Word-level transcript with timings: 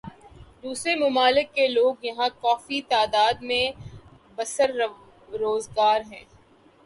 دوسرے 0.63 0.93
ممالک 0.95 1.53
کے 1.55 1.67
لوگ 1.67 2.05
یہاں 2.05 2.29
کافی 2.41 2.81
تعداد 2.89 3.41
میں 3.41 3.63
برسر 4.35 4.71
روزگار 5.39 6.01
ہیں 6.11 6.23